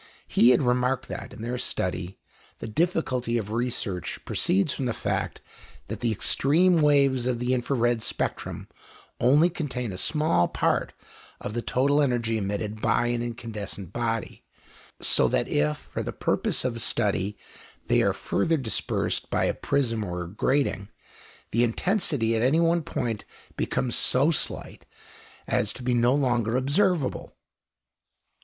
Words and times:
He 0.27 0.49
had 0.49 0.63
remarked 0.63 1.09
that, 1.09 1.31
in 1.31 1.43
their 1.43 1.59
study, 1.59 2.17
the 2.57 2.65
difficulty 2.67 3.37
of 3.37 3.51
research 3.51 4.19
proceeds 4.25 4.73
from 4.73 4.85
the 4.87 4.95
fact 4.95 5.41
that 5.89 5.99
the 5.99 6.11
extreme 6.11 6.81
waves 6.81 7.27
of 7.27 7.37
the 7.37 7.53
infra 7.53 7.75
red 7.77 8.01
spectrum 8.01 8.67
only 9.19 9.47
contain 9.47 9.91
a 9.93 9.97
small 9.97 10.47
part 10.47 10.93
of 11.39 11.53
the 11.53 11.61
total 11.61 12.01
energy 12.01 12.39
emitted 12.39 12.81
by 12.81 13.09
an 13.09 13.21
incandescent 13.21 13.93
body; 13.93 14.43
so 14.99 15.27
that 15.27 15.47
if, 15.47 15.77
for 15.77 16.01
the 16.01 16.11
purpose 16.11 16.65
of 16.65 16.81
study, 16.81 17.37
they 17.85 18.01
are 18.01 18.11
further 18.11 18.57
dispersed 18.57 19.29
by 19.29 19.45
a 19.45 19.53
prism 19.53 20.03
or 20.03 20.23
a 20.23 20.27
grating, 20.27 20.89
the 21.51 21.63
intensity 21.63 22.35
at 22.35 22.41
any 22.41 22.59
one 22.59 22.81
point 22.81 23.23
becomes 23.55 23.95
so 23.95 24.31
slight 24.31 24.87
as 25.45 25.71
to 25.71 25.83
be 25.83 25.93
no 25.93 26.15
longer 26.15 26.57
observable. 26.57 27.35